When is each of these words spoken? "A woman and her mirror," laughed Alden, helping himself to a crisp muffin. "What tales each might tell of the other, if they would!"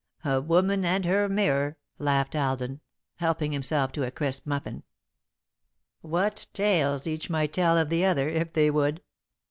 "A 0.25 0.41
woman 0.41 0.83
and 0.83 1.05
her 1.05 1.29
mirror," 1.29 1.77
laughed 1.99 2.35
Alden, 2.35 2.81
helping 3.17 3.51
himself 3.51 3.91
to 3.91 4.03
a 4.03 4.09
crisp 4.09 4.47
muffin. 4.47 4.81
"What 6.01 6.47
tales 6.53 7.05
each 7.05 7.29
might 7.29 7.53
tell 7.53 7.77
of 7.77 7.89
the 7.89 8.03
other, 8.03 8.27
if 8.27 8.51
they 8.53 8.71
would!" 8.71 9.03